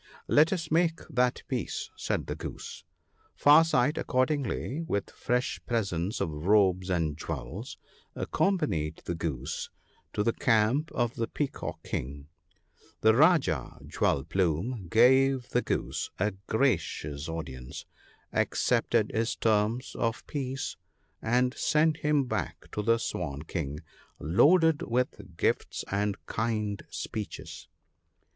'Let 0.27 0.51
us 0.51 0.71
make 0.71 1.01
that 1.11 1.43
Peace!' 1.47 1.91
said 1.95 2.25
the 2.25 2.33
Goose. 2.33 2.83
Far 3.35 3.63
sight 3.63 3.99
accordingly, 3.99 4.81
with 4.87 5.11
fresh 5.11 5.61
presents 5.67 6.19
of 6.19 6.47
robes 6.47 6.89
and 6.89 7.15
jewels, 7.15 7.77
accompanied 8.15 9.01
the 9.05 9.13
Goose 9.13 9.69
to 10.13 10.23
the 10.23 10.33
camp 10.33 10.91
of 10.93 11.13
the 11.17 11.27
Peacock 11.27 11.83
King. 11.83 12.25
The 13.01 13.13
Rajah, 13.13 13.77
Jewel 13.85 14.23
plume, 14.23 14.87
gave 14.89 15.49
the 15.49 15.61
Goose 15.61 16.09
a 16.17 16.31
gracious 16.47 17.29
audience, 17.29 17.85
accepted 18.33 19.11
his 19.13 19.35
terms 19.35 19.93
of 19.95 20.25
Peace, 20.25 20.77
and 21.21 21.53
sent 21.53 21.97
him 21.97 22.25
back 22.25 22.71
to 22.71 22.81
the 22.81 22.97
Swan 22.97 23.43
King, 23.43 23.81
loaded 24.17 24.81
with 24.81 25.37
gifts 25.37 25.85
and 25.91 26.17
kind 26.25 26.81
speeches. 26.89 27.67